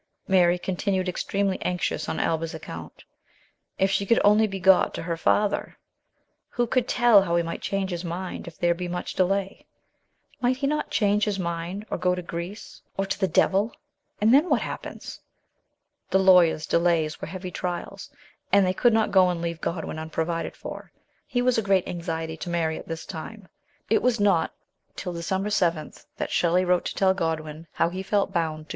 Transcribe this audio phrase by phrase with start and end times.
[0.27, 3.03] Mary continued extremely anxious on Alba's account.
[3.77, 5.77] If she could only be got to her father!
[6.49, 9.67] Who could tell how he might change his mind if there be much delay?
[10.41, 13.75] Might he not" change his mind, or go to Greece, or to the devil;
[14.19, 15.19] and then what happens?"
[16.09, 18.09] The lawyers' delays were heavy trials,
[18.51, 20.91] and they could not go and leave Godwin unprovided for;
[21.27, 23.47] he was a great anxiety to Mary at this time.
[23.87, 24.51] It was not
[24.95, 28.57] till December 7 that Shelley wrote to tell Godwin how he felt bound to 124
[28.57, 28.65] MRS.
[28.65, 28.69] SHELLEY.